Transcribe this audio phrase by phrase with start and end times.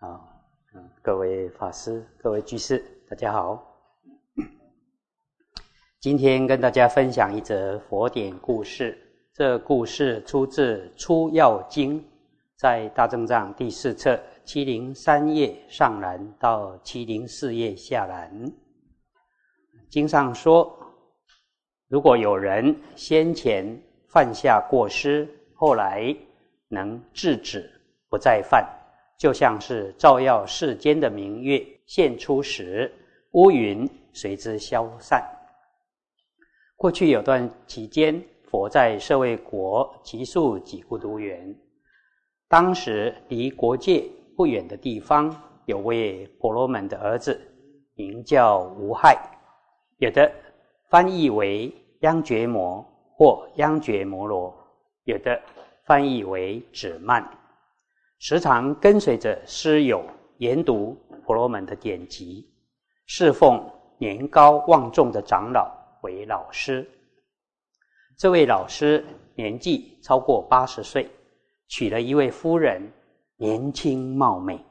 [0.00, 0.18] 啊，
[1.02, 3.62] 各位法师、各位居士，大家好。
[6.00, 8.96] 今天跟大家分享一则佛典故事。
[9.34, 12.00] 这故事出自《出要经》，
[12.56, 18.50] 在大正藏第四册七零三页上栏到七零四页下栏。
[19.90, 20.74] 经上说，
[21.88, 23.78] 如果有人先前
[24.08, 26.16] 犯下过失，后来
[26.68, 27.70] 能制止，
[28.08, 28.66] 不再犯，
[29.20, 32.90] 就像是照耀世间的明月现出时，
[33.32, 35.22] 乌云随之消散。
[36.74, 41.54] 过去有段期间，佛在舍卫国集宿几孤独园，
[42.48, 45.30] 当时离国界不远的地方，
[45.66, 47.38] 有位婆罗门的儿子，
[47.96, 49.20] 名叫无害，
[49.98, 50.32] 有的
[50.88, 52.82] 翻译为央觉摩
[53.12, 54.56] 或央觉摩罗，
[55.04, 55.38] 有的
[55.84, 57.22] 翻译为止曼，
[58.20, 60.04] 时常跟随着师友
[60.36, 62.46] 研读婆罗门的典籍，
[63.06, 63.58] 侍奉
[63.96, 65.74] 年高望重的长老。
[66.02, 66.86] 为老师，
[68.18, 69.04] 这位老师
[69.34, 71.10] 年纪超过八十岁，
[71.68, 72.90] 娶了一位夫人，
[73.36, 74.62] 年轻貌美，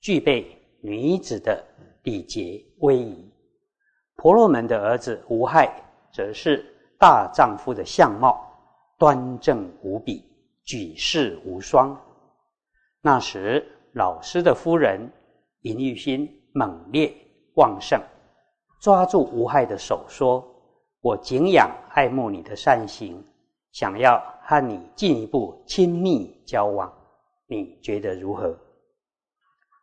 [0.00, 0.46] 具备
[0.82, 1.62] 女子的
[2.02, 3.30] 礼节威仪。
[4.16, 5.70] 婆罗门的儿子无害，
[6.12, 6.64] 则是
[6.98, 8.46] 大丈夫的相貌，
[8.98, 10.22] 端正无比，
[10.64, 11.98] 举世无双。
[13.02, 15.00] 那时，老师的夫人
[15.62, 17.10] 淫欲心猛烈
[17.54, 17.98] 旺盛，
[18.82, 20.46] 抓住无害的手说。
[21.02, 23.24] 我敬仰爱慕你的善行，
[23.72, 26.92] 想要和你进一步亲密交往，
[27.46, 28.54] 你觉得如何？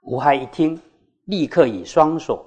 [0.04, 0.80] 吴害一听，
[1.26, 2.46] 立刻以双手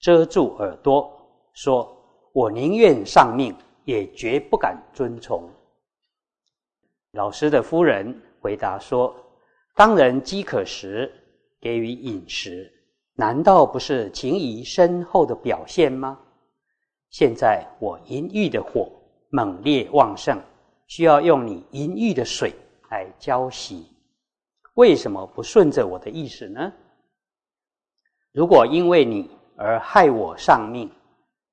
[0.00, 1.12] 遮住耳朵，
[1.52, 1.94] 说
[2.32, 5.46] ：“我宁愿丧命，也绝不敢遵从。”
[7.12, 9.14] 老师的夫人回答说
[9.78, 11.08] ：“当人饥渴时
[11.60, 12.68] 给予饮食，
[13.14, 16.18] 难道不是情谊深厚的表现吗？”
[17.10, 18.90] 现在我淫欲的火
[19.30, 20.36] 猛烈旺盛，
[20.88, 22.52] 需要用你淫欲的水
[22.90, 23.86] 来浇洗。
[24.74, 26.72] 为什么不顺着我的意思呢？
[28.32, 30.90] 如果因为你而害我丧命，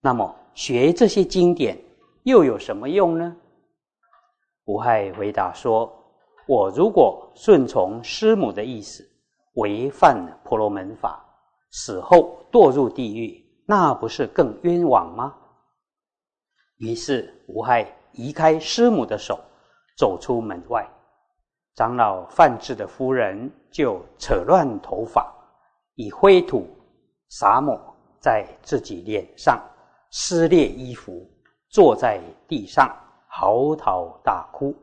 [0.02, 1.78] 那么学这些经典
[2.24, 3.38] 又有什么用呢？
[4.64, 5.96] 无害回答说
[6.48, 9.04] ：“我如果顺从师母的意思，
[9.56, 11.26] 违犯婆罗门法，
[11.72, 15.36] 死后堕入地狱，那不是更冤枉吗？”
[16.78, 19.40] 于是，吴害移开师母的手，
[19.98, 20.88] 走出门外。
[21.74, 25.34] 长老范志的夫人就扯乱头发，
[25.96, 26.68] 以灰土
[27.30, 27.80] 洒抹
[28.22, 29.60] 在自己脸上，
[30.12, 31.28] 撕裂衣服，
[31.70, 32.88] 坐在地上
[33.28, 34.76] 嚎啕大哭。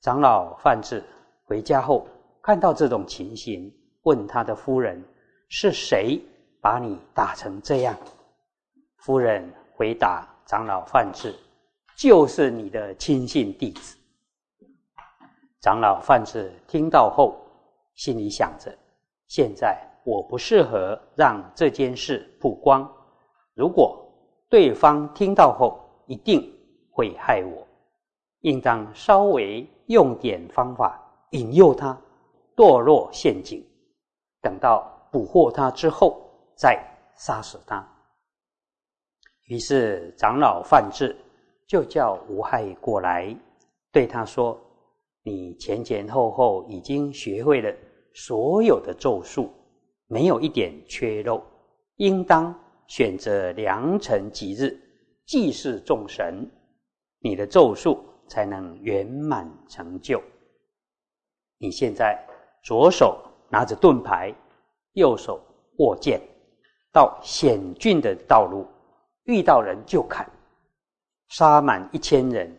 [0.00, 1.04] 长老范志
[1.44, 2.08] 回家后，
[2.40, 3.70] 看到这种情形，
[4.04, 5.04] 问他的夫人
[5.50, 6.18] ：“是谁
[6.62, 7.94] 把你打成这样？”
[8.96, 10.26] 夫人回答。
[10.46, 11.32] 长老范志
[11.96, 13.96] 就是你的亲信弟子。
[15.60, 17.36] 长老范志听到后，
[17.94, 18.76] 心里想着：
[19.28, 22.90] 现在我不适合让这件事曝光，
[23.54, 24.04] 如果
[24.48, 26.52] 对方听到后，一定
[26.90, 27.64] 会害我。
[28.40, 31.00] 应当稍微用点方法
[31.32, 32.00] 引诱他
[32.54, 33.60] 堕落陷阱，
[34.40, 36.22] 等到捕获他之后，
[36.56, 36.80] 再
[37.16, 37.84] 杀死他。
[39.46, 41.16] 于是长老范志
[41.66, 43.36] 就叫吴害过来，
[43.90, 44.56] 对他说
[45.24, 47.74] ：“你前前后后已经学会了
[48.14, 49.50] 所有的咒术，
[50.06, 51.42] 没有一点缺漏，
[51.96, 52.54] 应当
[52.86, 54.80] 选择良辰吉日
[55.26, 56.48] 祭祀众神，
[57.18, 60.22] 你的咒术才能圆满成就。
[61.58, 62.18] 你现在
[62.62, 63.20] 左手
[63.50, 64.34] 拿着盾牌，
[64.92, 65.38] 右手
[65.80, 66.18] 握剑，
[66.90, 68.64] 到险峻的道路。”
[69.24, 70.28] 遇到人就砍，
[71.28, 72.58] 杀满一千人，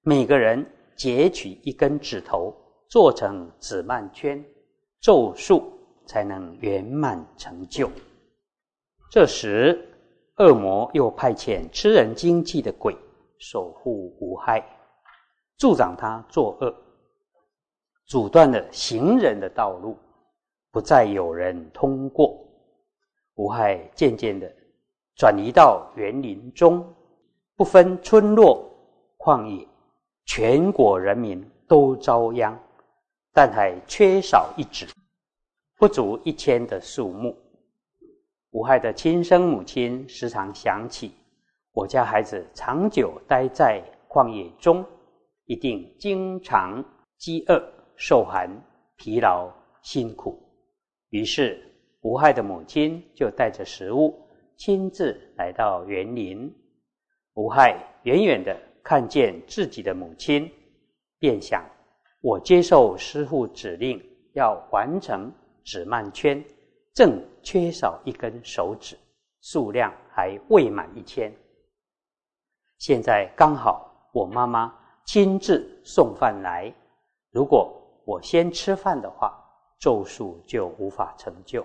[0.00, 2.52] 每个人截取一根指头，
[2.88, 4.42] 做成指曼圈，
[5.00, 5.62] 咒术
[6.06, 7.88] 才能圆满成就。
[9.12, 9.86] 这时，
[10.38, 12.96] 恶魔又派遣吃人精气的鬼
[13.38, 14.64] 守护无害，
[15.58, 16.72] 助长他作恶，
[18.06, 19.98] 阻断了行人的道路，
[20.70, 22.38] 不再有人通过。
[23.34, 24.50] 无害渐渐的。
[25.16, 26.86] 转移到园林中，
[27.56, 28.70] 不分村落
[29.18, 29.66] 旷野，
[30.26, 32.56] 全国人民都遭殃，
[33.32, 34.86] 但还缺少一指，
[35.76, 37.36] 不足一千的数目。
[38.50, 41.14] 无害的亲生母亲时常想起，
[41.72, 44.84] 我家孩子长久待在旷野中，
[45.48, 46.84] 一定经常
[47.16, 47.58] 饥饿、
[47.96, 48.50] 受寒、
[48.96, 49.50] 疲劳、
[49.80, 50.38] 辛苦。
[51.08, 51.58] 于是
[52.02, 54.14] 无害的母亲就带着食物
[54.58, 56.54] 亲自来到园林。
[57.32, 58.54] 无害远远的
[58.84, 60.52] 看见自己的母亲，
[61.18, 61.64] 便想：
[62.20, 63.98] 我接受师父指令，
[64.34, 65.32] 要完成
[65.64, 66.44] 指曼圈，
[66.92, 68.98] 正缺少一根手指，
[69.40, 71.32] 数量还未满一千。
[72.76, 74.74] 现在刚好我妈妈
[75.08, 76.70] 亲自送饭来，
[77.30, 77.74] 如果
[78.04, 79.42] 我先吃饭的话，
[79.78, 81.64] 咒术就无法成就；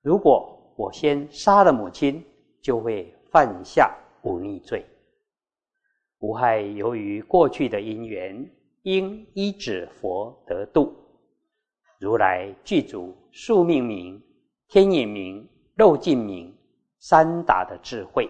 [0.00, 2.24] 如果我先杀了母亲，
[2.62, 4.82] 就会犯下忤逆罪。
[6.20, 8.50] 无害由于过去的因缘，
[8.84, 10.96] 应依止佛得度。
[11.98, 14.18] 如来具足宿命明、
[14.68, 16.56] 天眼明、肉尽明
[16.98, 18.26] 三达的智慧，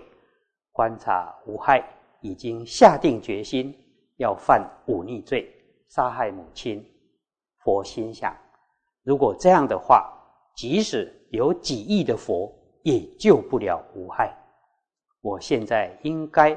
[0.73, 1.89] 观察无害。
[2.21, 3.75] 已经下定决心
[4.21, 5.51] 要犯忤逆罪，
[5.89, 6.85] 杀害母亲。
[7.65, 8.37] 佛心想：
[9.03, 10.13] 如果这样的话，
[10.55, 12.53] 即使有几亿的佛，
[12.83, 14.37] 也救不了无害。
[15.23, 16.55] 我现在应该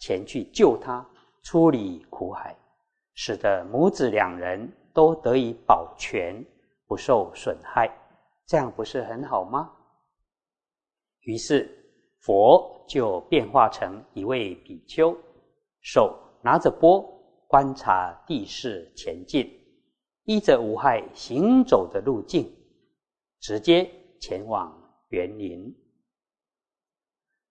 [0.00, 1.08] 前去救他，
[1.44, 2.54] 出离苦海，
[3.14, 6.44] 使得母子两人都得以保全，
[6.88, 7.88] 不受损害。
[8.46, 9.70] 这样不是很好吗？
[11.20, 11.80] 于是。
[12.26, 15.14] 佛就变化成一位比丘，
[15.82, 17.02] 手拿着钵，
[17.48, 19.50] 观察地势前进，
[20.24, 22.54] 依着无害行走的路径，
[23.40, 24.70] 直接前往
[25.08, 25.74] 园林。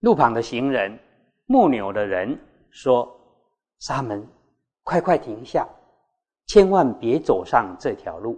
[0.01, 0.99] 路旁的行人、
[1.47, 3.11] 牧牛的人说
[3.81, 4.27] ：“沙门，
[4.83, 5.67] 快快停下，
[6.45, 8.37] 千万别走上这条路，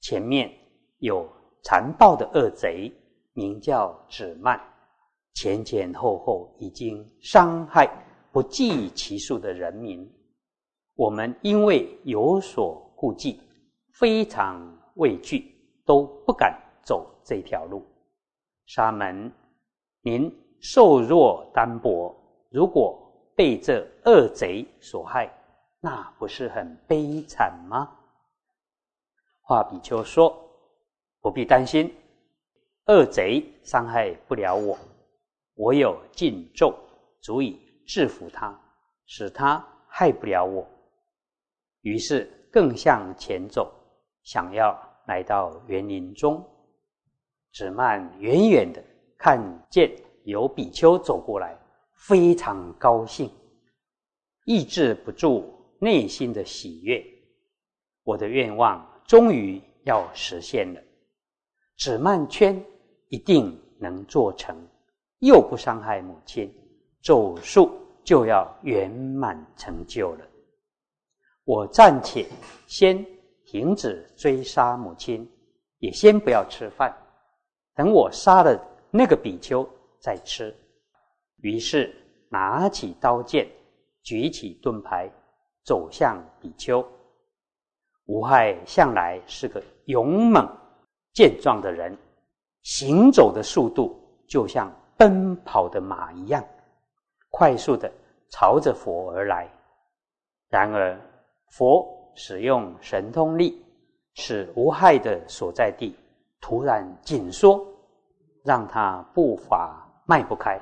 [0.00, 0.50] 前面
[1.00, 1.30] 有
[1.64, 2.90] 残暴的恶贼，
[3.34, 4.58] 名叫指曼。”
[5.34, 7.86] 前前后后已经伤害
[8.32, 10.10] 不计其数的人民，
[10.94, 13.38] 我们因为有所顾忌，
[13.92, 14.58] 非常
[14.94, 17.84] 畏惧，都不敢走这条路。
[18.64, 19.30] 沙门，
[20.00, 22.14] 您瘦弱单薄，
[22.50, 22.98] 如果
[23.36, 25.30] 被这恶贼所害，
[25.80, 27.90] 那不是很悲惨吗？
[29.42, 30.34] 华比丘说
[31.20, 31.92] ：“不必担心，
[32.86, 34.78] 恶贼伤害不了我。”
[35.54, 36.74] 我有禁咒，
[37.20, 38.58] 足以制服他，
[39.06, 40.66] 使他害不了我。
[41.82, 43.72] 于是更向前走，
[44.22, 46.42] 想要来到园林中。
[47.52, 48.82] 子曼远远的
[49.18, 49.90] 看见
[50.24, 51.58] 有比丘走过来，
[51.92, 53.30] 非常高兴，
[54.44, 57.04] 抑制不住内心的喜悦。
[58.04, 60.80] 我的愿望终于要实现了，
[61.78, 62.64] 子曼圈
[63.08, 64.56] 一定能做成。
[65.18, 66.52] 又不伤害母亲，
[67.02, 67.70] 咒术
[68.04, 70.24] 就要圆满成就了。
[71.44, 72.26] 我暂且
[72.66, 73.04] 先
[73.44, 75.28] 停止追杀母亲，
[75.78, 76.96] 也先不要吃饭，
[77.74, 78.58] 等我杀了
[78.90, 79.68] 那个比丘
[80.00, 80.54] 再吃。
[81.38, 81.94] 于是
[82.28, 83.46] 拿起刀剑，
[84.02, 85.10] 举起盾牌，
[85.64, 86.82] 走向比丘。
[88.06, 90.48] 无害向来是个勇猛
[91.12, 91.96] 健壮的人，
[92.62, 94.72] 行走的速度就像。
[94.94, 96.44] 奔跑的马一样，
[97.32, 97.90] 快速的
[98.30, 99.48] 朝着佛而来。
[100.48, 100.96] 然而，
[101.48, 103.64] 佛使用神通力，
[104.14, 105.96] 使无害的所在地
[106.40, 107.66] 突然紧缩，
[108.44, 110.60] 让他步伐迈不开。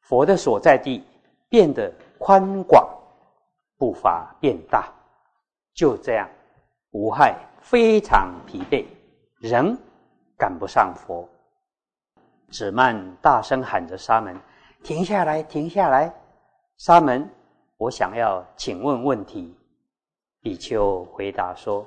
[0.00, 1.04] 佛的所在地
[1.48, 2.88] 变得宽广，
[3.76, 4.90] 步伐变大。
[5.74, 6.28] 就这样，
[6.92, 8.86] 无害非常疲惫，
[9.40, 9.76] 仍
[10.36, 11.28] 赶不上佛。
[12.50, 14.34] 子曼大声喊着：“沙门，
[14.82, 16.12] 停下来，停下来！
[16.78, 17.28] 沙门，
[17.76, 19.54] 我想要请问问题。”
[20.40, 21.86] 比丘回答说：“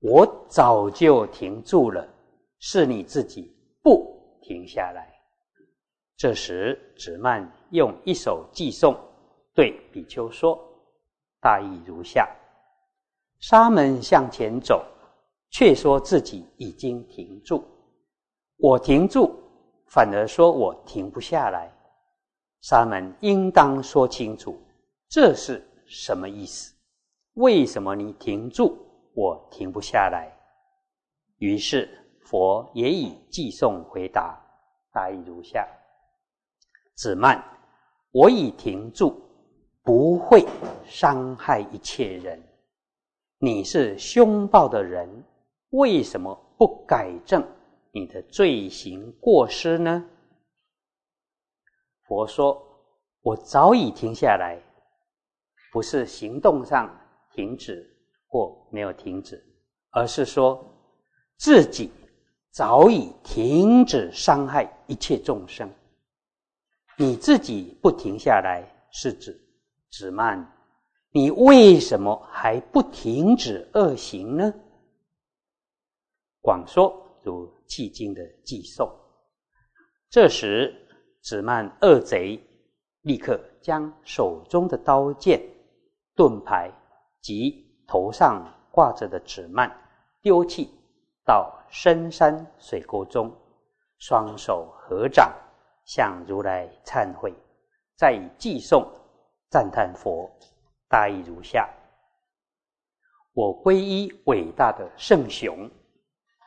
[0.00, 2.06] 我早就停住了，
[2.58, 5.12] 是你自己不停下来。”
[6.16, 8.96] 这时，子曼用一首寄颂
[9.54, 10.58] 对比丘说
[11.40, 12.28] ：“大意如下：
[13.40, 14.84] 沙门向前走，
[15.50, 17.64] 却说自己已经停住，
[18.56, 19.34] 我停住。”
[19.90, 21.68] 反而说我停不下来，
[22.60, 24.60] 沙门应当说清楚，
[25.08, 26.74] 这是什么意思？
[27.34, 28.76] 为什么你停住，
[29.14, 30.30] 我停不下来？
[31.38, 31.88] 于是
[32.22, 34.38] 佛也以寄送回答，
[34.92, 35.66] 大意如下：
[36.94, 37.42] 子曼，
[38.12, 39.20] 我已停住，
[39.82, 40.44] 不会
[40.84, 42.42] 伤害一切人。
[43.38, 45.08] 你是凶暴的人，
[45.70, 47.42] 为什么不改正？
[47.92, 50.04] 你的罪行过失呢？
[52.10, 52.60] 佛说
[53.22, 54.60] ：“我早已停下来，
[55.70, 56.90] 不是行动上
[57.32, 57.88] 停止
[58.26, 59.40] 或没有停止，
[59.90, 60.60] 而是说
[61.36, 61.88] 自己
[62.50, 65.72] 早已停止伤害一切众生。
[66.98, 69.40] 你自己不停下来，是指
[69.92, 70.44] 子曼，
[71.12, 74.52] 你为什么还不停止恶行呢？
[76.40, 78.92] 广说如迄今的寄送。
[80.10, 80.74] 这时，
[81.22, 82.40] 子曼恶贼
[83.02, 85.40] 立刻将手中的刀剑、
[86.14, 86.70] 盾牌
[87.20, 89.70] 及头上挂着的纸幔
[90.22, 90.70] 丢弃
[91.24, 93.30] 到深山水沟中，
[93.98, 95.32] 双手合掌。
[95.86, 97.34] 向如来忏悔，
[97.96, 98.86] 再寄颂
[99.48, 100.30] 赞叹佛，
[100.88, 101.68] 大意如下：
[103.32, 105.68] 我皈依伟大的圣雄，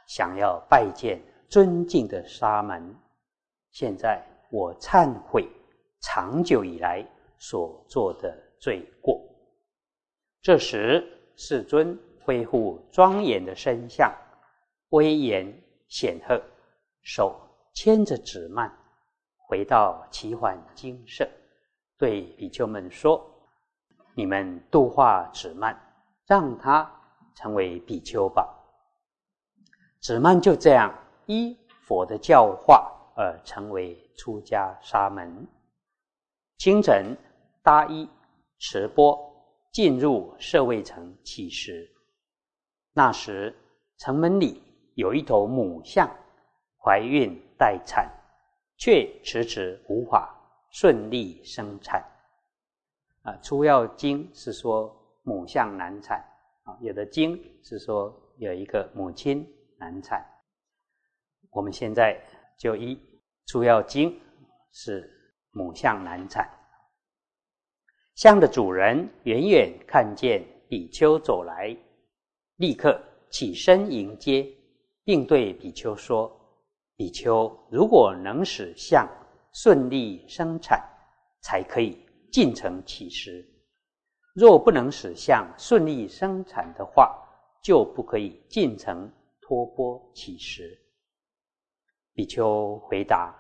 [0.08, 2.96] 想要拜见尊敬的沙门。
[3.72, 4.24] 现在
[4.54, 5.50] 我忏悔
[6.00, 7.04] 长久以来
[7.40, 9.20] 所做的罪过。
[10.44, 11.04] 这时，
[11.36, 14.14] 世尊恢复庄严的身相，
[14.90, 15.52] 威严
[15.88, 16.40] 显赫，
[17.02, 17.36] 手
[17.74, 18.72] 牵着纸幔。
[19.48, 21.28] 回到奇幻精舍，
[21.98, 23.28] 对比丘们说
[24.14, 25.76] ：“你们度化子曼，
[26.28, 26.88] 让他
[27.34, 28.48] 成为比丘吧。”
[30.00, 30.94] 子曼就这样
[31.26, 35.48] 依佛的教化而成为出家沙门。
[36.58, 37.18] 清晨
[37.62, 38.10] 搭衣
[38.60, 39.18] 持钵
[39.72, 41.90] 进入舍卫城乞食，
[42.94, 43.56] 那时
[43.98, 44.62] 城门里
[44.96, 46.10] 有一头母象
[46.78, 48.10] 怀孕待产。
[48.76, 50.36] 却迟迟无法
[50.72, 52.04] 顺利生产
[53.22, 53.32] 啊！
[53.42, 56.18] 《出药经》是说母象难产
[56.64, 60.26] 啊，有的经是说有一个母亲难产。
[61.52, 62.20] 我们现在
[62.64, 62.96] 就一
[63.46, 64.10] 《出药经》
[64.72, 65.12] 是
[65.52, 66.50] 母象难产。
[68.16, 71.76] 象的主人远远看见比丘走来，
[72.56, 72.98] 立刻
[73.30, 74.50] 起身迎接，
[75.04, 76.32] 并对比丘说。
[76.96, 79.10] 比丘如果能使象
[79.52, 80.82] 顺利生产，
[81.42, 82.00] 才可以
[82.32, 83.44] 进城乞食；
[84.34, 87.14] 若不能使象顺利生产的话，
[87.62, 90.80] 就不可以进城托钵乞食。
[92.14, 93.34] 比丘回答：“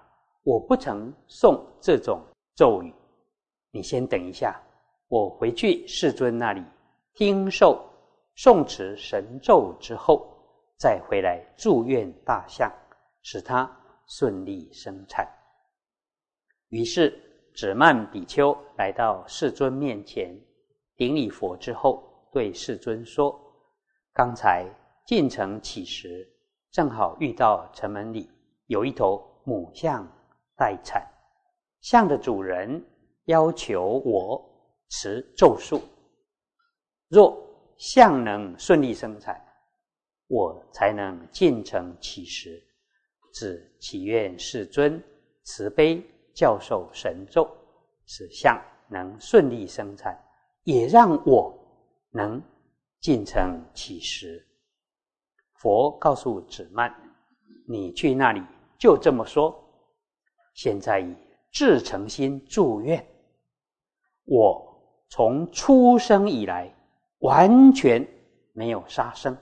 [0.43, 2.21] 我不曾诵这种
[2.55, 2.93] 咒语，
[3.71, 4.59] 你先等一下，
[5.07, 6.63] 我回去世尊那里
[7.13, 7.83] 听受
[8.37, 10.27] 诵持神咒之后，
[10.77, 12.71] 再回来祝愿大象。”
[13.25, 13.71] 使它
[14.05, 15.25] 顺利生产。
[16.67, 17.17] 于是，
[17.55, 20.37] 指曼比丘来到世尊面前，
[20.97, 22.03] 顶礼佛之后，
[22.33, 23.33] 对世尊说
[24.11, 24.67] ：“刚才
[25.05, 26.27] 进城乞食，
[26.69, 28.29] 正好遇到城门里
[28.67, 30.07] 有一头母象
[30.55, 31.05] 待产，
[31.81, 32.83] 象的主人
[33.25, 34.43] 要求我
[34.89, 35.81] 持咒术，
[37.07, 37.37] 若
[37.77, 39.39] 象能顺利生产，
[40.27, 42.61] 我才能进城乞食。”
[43.33, 45.03] 只祈愿世尊
[45.41, 46.05] 慈悲
[46.35, 47.49] 教授神咒，
[48.05, 50.15] 使象能顺利生产，
[50.65, 51.51] 也让我
[52.11, 52.39] 能
[52.99, 54.47] 进城乞食。
[55.55, 56.93] 佛告诉子曼
[57.67, 58.41] ：“你去那里
[58.77, 59.57] 就这么说。
[60.53, 61.15] 现在以
[61.51, 63.05] 至诚心祝愿，
[64.25, 66.73] 我从出生以来
[67.19, 68.07] 完全
[68.53, 69.37] 没有杀生，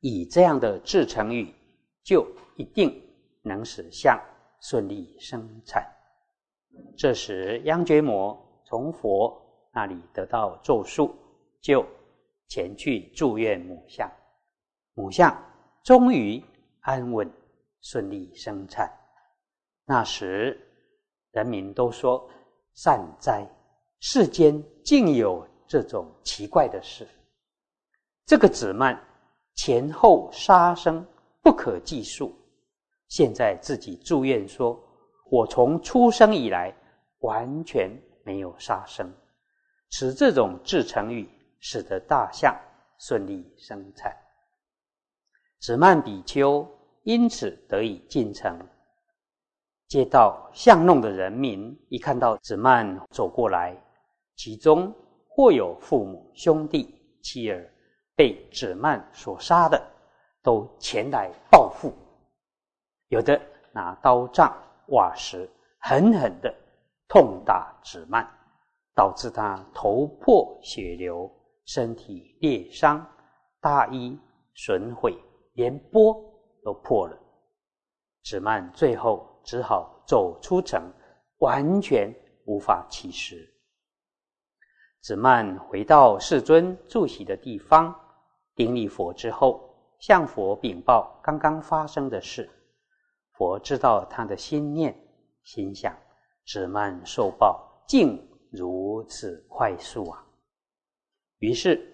[0.00, 1.54] 以这样的至诚语。”
[2.02, 3.00] 就一定
[3.42, 4.18] 能使相
[4.62, 5.86] 顺利生产。
[6.96, 11.14] 这时，央觉摩从佛那里得到咒术，
[11.60, 11.86] 就
[12.48, 14.10] 前去祝愿母相。
[14.94, 15.36] 母相
[15.84, 16.42] 终于
[16.80, 17.30] 安稳
[17.80, 18.90] 顺利生产。
[19.84, 20.60] 那时，
[21.32, 22.28] 人民都说
[22.74, 23.46] ：“善哉，
[24.00, 27.06] 世间竟有这种奇怪的事！”
[28.26, 29.00] 这个子曼
[29.54, 31.06] 前后杀生。
[31.42, 32.36] 不可计数。
[33.08, 34.78] 现在自己住院说
[35.32, 36.70] ：“我从出生以来
[37.20, 37.90] 完全
[38.24, 39.10] 没有杀生。”
[39.88, 41.26] 使这种至诚语，
[41.58, 42.54] 使得大象
[42.98, 44.14] 顺利生产。
[45.60, 46.66] 子曼比丘
[47.02, 48.58] 因此得以进城。
[49.86, 53.76] 街道巷弄的人民一看到子曼走过来，
[54.36, 54.92] 其中
[55.28, 57.70] 或有父母、兄弟、妻儿
[58.16, 59.80] 被子曼所杀的。
[60.42, 61.92] 都前来报复，
[63.08, 63.38] 有的
[63.72, 64.50] 拿刀杖、
[64.86, 65.46] 瓦石
[65.80, 66.50] 狠狠的
[67.06, 68.26] 痛打子曼，
[68.94, 71.30] 导致他头破血流，
[71.66, 73.06] 身体裂伤，
[73.60, 74.18] 大衣
[74.54, 75.14] 损毁，
[75.60, 76.16] 连钵
[76.64, 77.14] 都破了。
[78.24, 80.90] 子曼最后只好走出城，
[81.40, 82.10] 完全
[82.46, 83.46] 无法起食。
[85.02, 87.94] 子曼回到世尊住席的地方，
[88.54, 89.66] 顶礼佛之后。
[89.98, 92.48] 向佛禀报刚刚发生的事。
[93.32, 94.98] 佛知道他的心念，
[95.44, 95.94] 心想：
[96.46, 98.18] 子曼受报竟
[98.50, 100.24] 如此快速啊！
[101.40, 101.86] 于是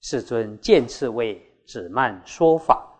[0.00, 2.91] 世尊见次为子曼说法，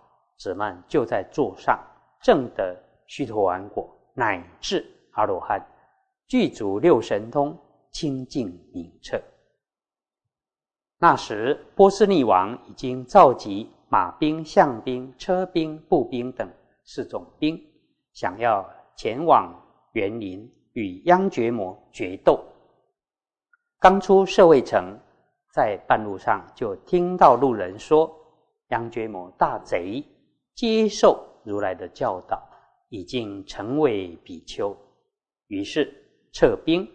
[0.42, 1.78] 子曼就在座上
[2.20, 5.64] 正得须陀洹果，乃至阿罗汉，
[6.26, 7.56] 具足六神通，
[7.92, 9.22] 清净明澈。
[10.98, 16.50] 那时波斯匿王已经召集马兵、象兵、车兵、步兵等
[16.82, 17.56] 四种兵。
[18.12, 19.54] 想要前往
[19.92, 22.44] 园林与央觉魔决斗，
[23.78, 24.98] 刚出舍卫城，
[25.52, 28.12] 在半路上就听到路人说
[28.70, 30.04] ：“央觉魔大贼
[30.54, 32.42] 接受如来的教导，
[32.88, 34.76] 已经成为比丘。”
[35.48, 35.92] 于是
[36.32, 36.88] 撤兵，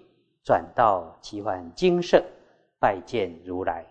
[0.44, 2.24] 转到奇幻精舍
[2.80, 3.86] 拜见如来。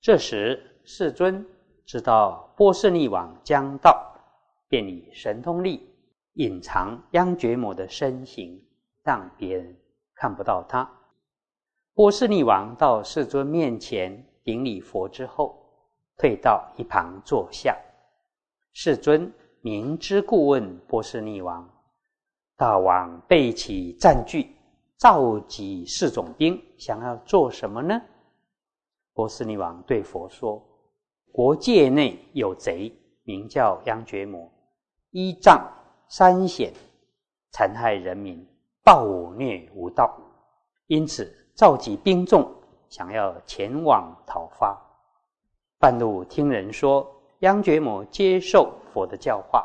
[0.00, 1.46] 这时世尊
[1.84, 4.14] 知道波斯匿王将到，
[4.68, 5.86] 便以神通力。
[6.34, 8.64] 隐藏央觉魔的身形，
[9.02, 9.76] 让别人
[10.14, 10.88] 看不到他。
[11.94, 15.58] 波斯匿王到世尊面前顶礼佛之后，
[16.16, 17.76] 退到一旁坐下。
[18.80, 21.68] 世尊明知故问波斯匿王
[22.56, 24.54] ：“大王备起战具，
[24.96, 28.00] 召集四种兵，想要做什么呢？”
[29.14, 30.64] 波斯匿王对佛说
[31.34, 34.48] ：“国界内有贼，名叫央觉魔，
[35.10, 35.60] 依仗。”
[36.06, 36.72] 三险
[37.50, 38.46] 残害人民，
[38.84, 40.16] 暴虐无道，
[40.86, 42.48] 因此召集兵众，
[42.88, 44.80] 想要前往讨伐。
[45.80, 49.64] 半路听人说，央觉摩接受佛的教化，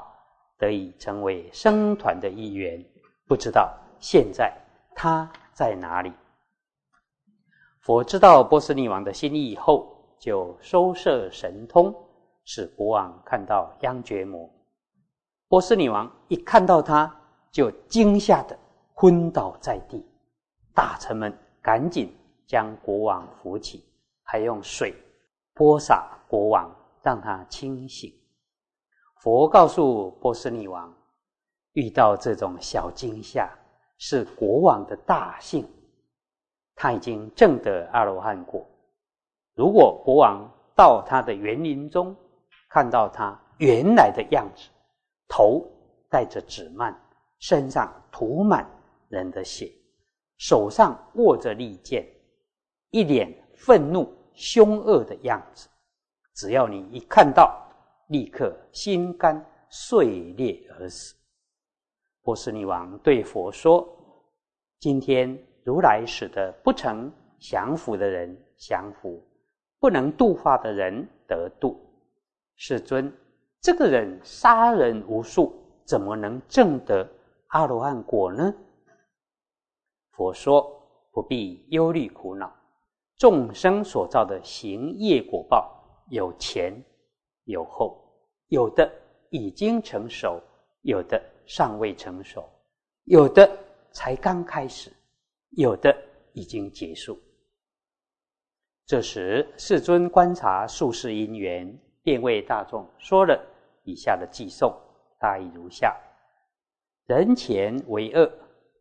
[0.60, 2.84] 得以成为僧团的一员。
[3.26, 4.54] 不知道现在
[4.94, 6.12] 他在哪里？
[7.80, 11.94] 佛知道波斯匿王的心意以后，就收摄神通，
[12.46, 14.50] 使国王看到央觉摩。
[15.48, 17.14] 波斯女王一看到他，
[17.52, 18.58] 就惊吓的
[18.94, 20.06] 昏倒在地。
[20.76, 23.84] 大臣们赶紧将国王扶起，
[24.24, 24.94] 还用水
[25.54, 26.70] 泼洒国王，
[27.04, 28.12] 让他清醒。
[29.22, 30.92] 佛告诉波斯女王，
[31.74, 33.50] 遇到这种小惊吓
[33.98, 35.68] 是国王的大幸，
[36.74, 38.66] 他已经证得阿罗汉果。
[39.54, 42.16] 如果国王到他的园林中，
[42.70, 44.70] 看到他原来的样子，
[45.28, 45.64] 头
[46.10, 46.96] 戴着纸幔，
[47.40, 48.68] 身上涂满
[49.10, 49.72] 人的血，
[50.38, 52.06] 手上握着利剑，
[52.90, 55.70] 一脸愤怒凶恶的样子。
[56.34, 57.60] 只要你一看到，
[58.08, 61.16] 立刻心肝碎裂而死。
[62.22, 63.88] 波斯匿王对佛说
[64.80, 69.22] ：“今天如来使得不成降服的人降服，
[69.80, 71.80] 不能度化的人得度。
[72.56, 73.12] 世尊。”
[73.62, 77.10] 这个人杀人无数，怎么能证得
[77.48, 78.54] 阿罗汉果呢？
[80.12, 80.70] 佛说：
[81.14, 82.54] 不必忧虑苦恼，
[83.16, 85.73] 众生所造的行业果报
[86.14, 86.72] 有前
[87.46, 88.00] 有后，
[88.50, 88.88] 有的
[89.32, 90.40] 已经成熟，
[90.84, 92.48] 有的尚未成熟，
[93.06, 93.50] 有的
[93.92, 94.94] 才刚开始，
[95.50, 95.92] 有的
[96.34, 97.20] 已经结束。
[98.86, 103.50] 这时世尊观察术士因缘，便为大众说了。
[103.84, 104.72] 以下的寄颂
[105.20, 106.00] 大意如下：
[107.08, 108.32] 人前为恶，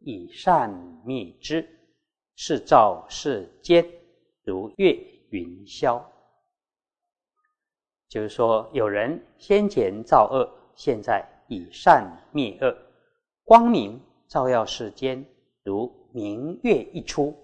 [0.00, 0.70] 以善
[1.02, 1.66] 灭之，
[2.36, 3.84] 是造世间
[4.44, 4.92] 如月
[5.30, 6.00] 云霄。
[8.12, 12.76] 就是说，有人先前造恶，现在以善灭恶，
[13.42, 13.98] 光明
[14.28, 15.24] 照耀世间，
[15.62, 17.34] 如明月一出，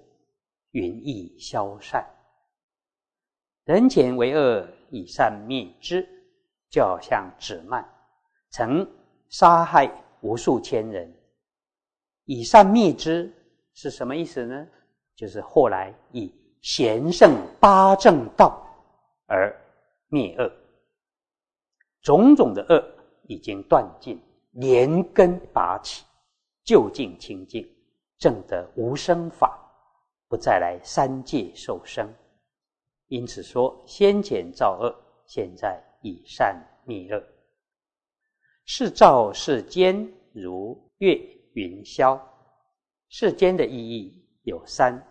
[0.72, 2.07] 云亦消散。
[3.64, 6.07] 人前为恶，以善灭之。
[6.70, 7.83] 就好像子曼
[8.50, 8.87] 曾
[9.31, 11.11] 杀害无数千人，
[12.26, 13.33] 以善灭之
[13.72, 14.68] 是什么意思呢？
[15.16, 18.62] 就是后来以贤圣八正道
[19.28, 19.59] 而
[20.08, 20.50] 灭恶，
[22.02, 22.82] 种种的恶
[23.24, 26.04] 已经断尽，连根拔起，
[26.64, 27.68] 究竟清净，
[28.18, 29.58] 证得无生法，
[30.28, 32.12] 不再来三界受生。
[33.06, 34.94] 因此说，先前造恶，
[35.26, 35.82] 现在。
[36.00, 37.20] 以善灭恶，
[38.64, 41.16] 是照世间如月
[41.54, 42.16] 云霄。
[43.08, 45.04] 世间的意义有三：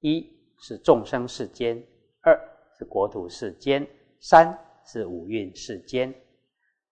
[0.00, 1.82] 一是众生世间，
[2.20, 2.38] 二
[2.76, 3.88] 是国土世间，
[4.20, 6.14] 三是五蕴世间。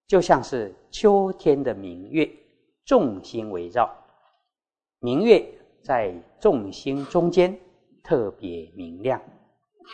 [0.06, 2.30] 就像是秋天的明月，
[2.84, 3.90] 众星围绕，
[5.00, 5.42] 明月
[5.82, 7.58] 在众星中间
[8.02, 9.20] 特别明亮，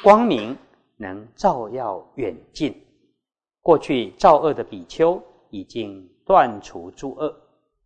[0.03, 0.57] 光明
[0.97, 2.75] 能照耀远近。
[3.61, 7.33] 过去造恶的比丘已经断除诸恶，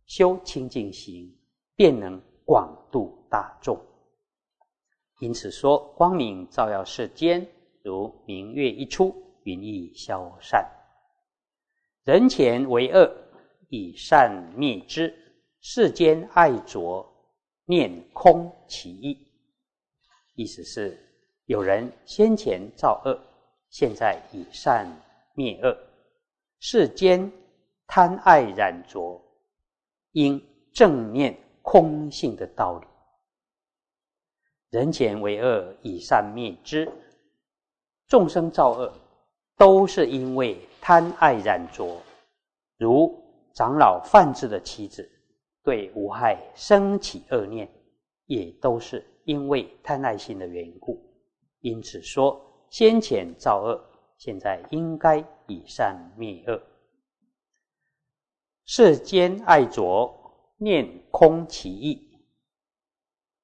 [0.07, 1.31] 修清净行，
[1.75, 3.79] 便能广度大众。
[5.19, 7.47] 因此说，光明照耀世间，
[7.83, 10.67] 如明月一出，云亦消散。
[12.03, 13.15] 人前为恶，
[13.69, 15.11] 以善灭之；
[15.61, 17.05] 世间爱着，
[17.65, 19.27] 念空其意。
[20.35, 20.99] 意思是，
[21.45, 23.19] 有人先前造恶，
[23.69, 24.87] 现在以善
[25.35, 25.75] 灭恶；
[26.59, 27.31] 世间
[27.87, 29.21] 贪爱染着，
[30.11, 32.87] 应正念空性的道理。
[34.71, 36.91] 人前为恶，以善灭之。
[38.07, 38.93] 众生造恶，
[39.57, 42.01] 都是因为贪爱染着。
[42.77, 45.09] 如长老范志的妻子
[45.63, 47.69] 对无害生起恶念，
[48.25, 51.01] 也都是因为贪爱心的缘故。
[51.61, 52.39] 因此说，
[52.69, 53.81] 先前造恶，
[54.17, 56.61] 现在应该以善灭恶。
[58.65, 60.13] 世间爱着，
[60.57, 62.19] 念空其意。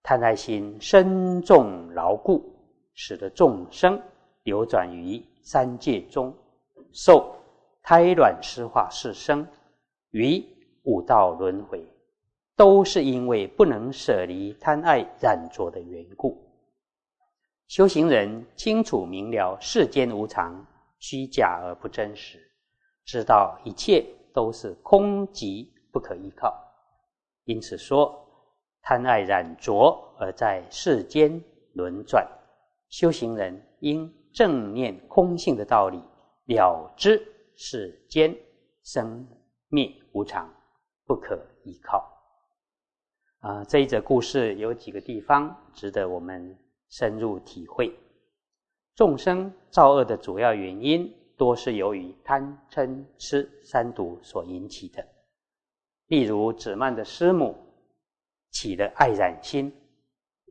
[0.03, 2.53] 贪爱心深重牢固，
[2.93, 4.01] 使得众生
[4.43, 6.33] 流转于三界中，
[6.91, 7.35] 受
[7.81, 9.47] 胎卵湿化世生，
[10.11, 10.43] 于
[10.83, 11.85] 五道轮回，
[12.55, 16.41] 都是因为不能舍离贪爱染着的缘故。
[17.67, 20.65] 修行人清楚明了世间无常，
[20.99, 22.39] 虚假而不真实，
[23.05, 26.53] 知道一切都是空寂不可依靠，
[27.45, 28.17] 因此说。
[28.83, 31.39] 贪爱染着而在世间
[31.73, 32.27] 轮转，
[32.89, 36.01] 修行人应正念空性的道理，
[36.45, 37.21] 了知
[37.55, 38.35] 世间
[38.83, 39.27] 生
[39.69, 40.51] 灭无常，
[41.05, 42.07] 不可依靠。
[43.39, 46.57] 啊，这一则故事有几个地方值得我们
[46.89, 47.93] 深入体会。
[48.95, 55.05] 众生造恶的主要原因，多是由于贪嗔痴三毒所引起的。
[56.07, 57.55] 例如，子曼的师母。
[58.53, 59.73] 起了爱染心，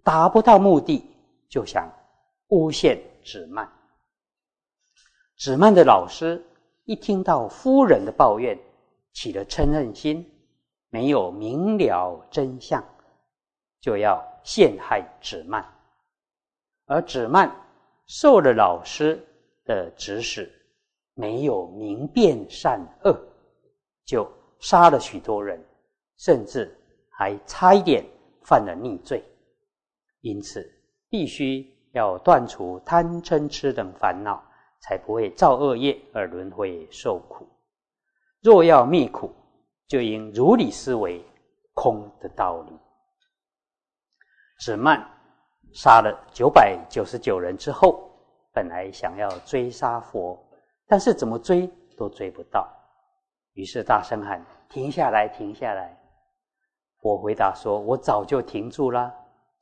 [0.03, 1.05] 达不到目的，
[1.51, 1.87] 就想
[2.51, 3.69] 诬陷子曼。
[5.37, 6.41] 子曼的老师
[6.85, 8.57] 一听到夫人的抱怨，
[9.13, 10.25] 起了嗔恨心，
[10.91, 12.85] 没有明了真相，
[13.81, 15.65] 就要陷害子曼。
[16.87, 17.51] 而子曼
[18.07, 19.19] 受了老师
[19.65, 20.49] 的指使，
[21.15, 23.19] 没有明辨善恶，
[24.05, 25.61] 就杀了许多人，
[26.17, 26.77] 甚至。
[27.13, 28.03] 还差一点
[28.45, 29.23] 犯了逆罪，
[30.23, 30.67] 因此
[31.11, 34.43] 必须要断除贪嗔痴等烦恼，
[34.81, 37.47] 才不会造恶业而轮回受苦。
[38.43, 39.35] 若要灭苦，
[39.87, 41.25] 就应如理思维
[41.75, 42.73] 空的道理。
[44.61, 45.05] 子曼
[45.73, 48.11] 杀了九百九十九人之后，
[48.53, 50.39] 本来想要追杀佛，
[50.87, 52.69] 但是怎么追都追不到，
[53.55, 55.97] 于是大声喊：“停下来，停下来！”
[57.03, 59.13] 我回答说：“我早就停住了，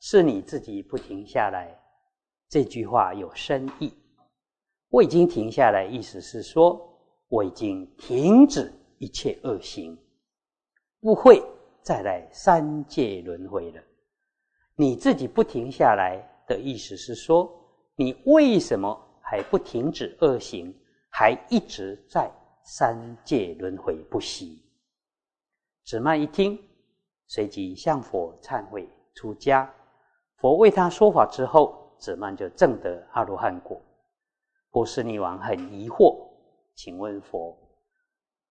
[0.00, 1.68] 是你自己不停下来。”
[2.48, 3.92] 这句话有深意。
[4.88, 6.80] 我已经停下来，意思是说
[7.28, 9.98] 我已经停止一切恶行，
[11.00, 11.42] 不会
[11.82, 13.82] 再来三界轮回了。
[14.76, 17.50] 你自己不停下来的意思是说，
[17.96, 20.74] 你为什么还不停止恶行，
[21.10, 22.30] 还一直在
[22.64, 24.62] 三界轮回不息？
[25.84, 26.58] 子曼一听。
[27.30, 29.70] 随即向佛忏悔出家，
[30.38, 33.80] 佛为他说法之后，子曼就证得阿罗汉果。
[34.70, 36.16] 波斯匿王很疑惑，
[36.74, 37.56] 请问佛：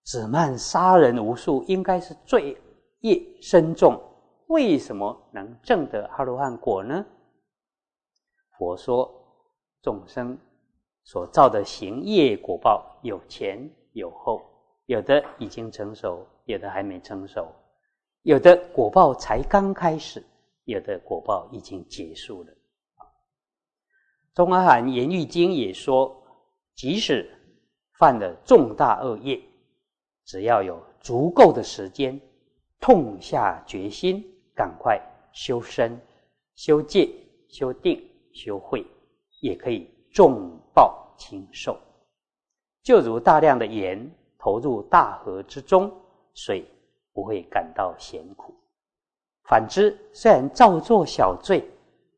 [0.04, 2.58] 子曼杀人无数，应该是罪
[3.02, 4.02] 业深重，
[4.48, 7.06] 为什么能证得阿罗汉果呢？
[8.58, 9.14] 佛说：
[9.82, 10.38] 众生
[11.04, 14.42] 所造的行业果报有前有后，
[14.88, 17.48] 有的已经成熟，有的还没成熟。
[18.24, 20.22] 有的果报才刚开始，
[20.66, 22.54] 有的果报已经结束了。
[24.38, 26.15] 中阿含严狱经也说，
[26.76, 27.28] 即使
[27.97, 29.41] 犯了重大恶业，
[30.26, 32.21] 只要有足够的时间，
[32.80, 34.23] 痛下决心，
[34.54, 35.02] 赶快
[35.34, 36.00] 修身、
[36.54, 37.10] 修戒、
[37.47, 38.00] 修定、
[38.32, 38.86] 修慧，
[39.39, 41.76] 也可以重报轻受。
[42.84, 45.91] 就如大量的盐投入大河之中，
[46.36, 46.63] 水。
[47.12, 48.54] 不会感到咸苦。
[49.45, 51.67] 反之，虽然造作小罪，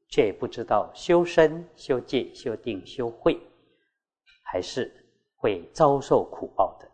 [0.09, 3.39] 却不知道修身、修戒、修定、修慧，
[4.43, 4.91] 还是
[5.35, 6.89] 会遭受苦报的。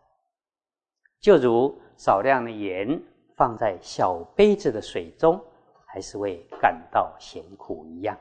[1.20, 3.02] 就如少量的盐
[3.34, 5.42] 放在小杯子的水中，
[5.86, 8.16] 还是会感到咸苦一样。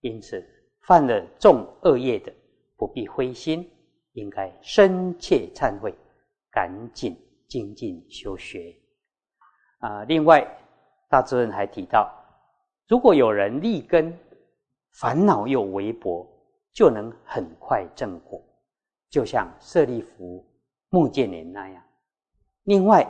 [0.00, 0.42] 因此，
[0.82, 2.32] 犯了重恶业的，
[2.76, 3.68] 不必灰心，
[4.12, 5.92] 应该深切忏悔，
[6.50, 7.16] 赶紧
[7.48, 8.72] 精进修学。
[9.78, 10.46] 啊，另外，
[11.08, 12.08] 大智人还提到，
[12.88, 14.16] 如果有人立根，
[14.92, 16.26] 烦恼又微薄，
[16.72, 18.42] 就能很快正果，
[19.10, 20.44] 就像舍利弗、
[20.90, 21.82] 目犍连那样。
[22.62, 23.06] 另外，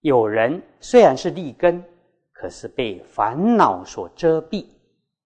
[0.00, 1.82] 有人虽然是立根，
[2.32, 4.66] 可是被烦恼所遮蔽，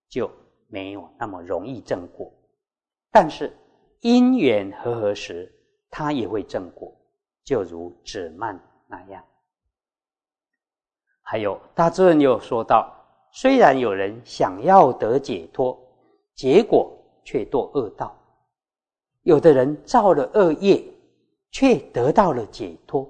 [0.09, 0.31] 就
[0.68, 2.33] 没有那么容易正果。
[3.11, 3.53] 但是
[4.01, 5.53] 因缘和合时，
[5.90, 6.92] 他也会正果，
[7.44, 9.25] 就如止曼那样。
[11.23, 12.92] 还有大智人又说到：
[13.37, 15.77] 虽然有人想要得解脱，
[16.37, 18.16] 结果却堕恶道；
[19.23, 20.81] 有的人造了恶业，
[21.51, 23.05] 却得到了解脱。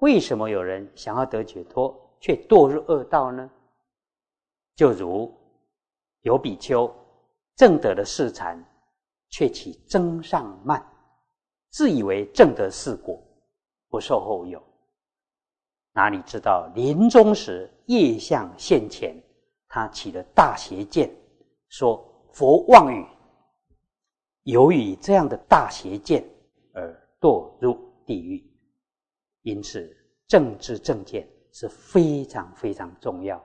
[0.00, 3.50] 为什么有人想要得解脱，却堕入恶道呢？
[4.74, 5.34] 就如
[6.20, 6.94] 有比丘。
[7.54, 8.62] 正得的四禅，
[9.30, 10.86] 却起增上慢，
[11.70, 13.18] 自以为正得四果，
[13.88, 14.62] 不受后有。
[15.96, 19.16] 哪里知道临终时业相现前，
[19.66, 21.10] 他起了大邪见，
[21.70, 22.04] 说
[22.34, 23.02] 佛妄语。
[24.42, 26.22] 由于这样的大邪见
[26.74, 28.44] 而堕入地狱。
[29.40, 29.90] 因此，
[30.26, 33.42] 正知正见是非常非常重要。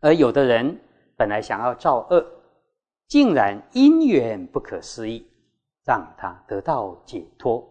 [0.00, 0.80] 而有的人
[1.14, 2.32] 本来想要造恶。
[3.06, 5.24] 竟然因缘不可思议，
[5.84, 7.64] 让他得到解脱，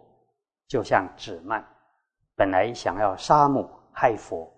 [0.66, 1.62] 就像止曼，
[2.36, 4.52] 本来想要杀母害佛，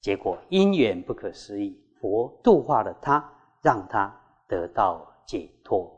[0.00, 4.14] 结果因缘不可思议，佛度化了他，让他
[4.46, 5.90] 得到解脱。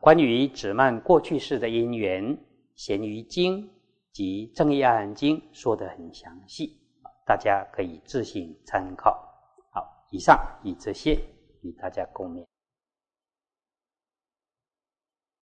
[0.00, 2.36] 关于止曼过去世的因缘，
[2.74, 3.62] 《咸鱼经》
[4.12, 6.80] 及《正义阿含经》说的很详细，
[7.26, 9.20] 大家可以自行参考。
[9.72, 11.18] 好，以上以这些。
[11.62, 12.46] 与大家共勉。